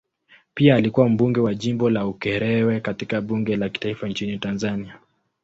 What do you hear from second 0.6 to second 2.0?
alikuwa mbunge wa jimbo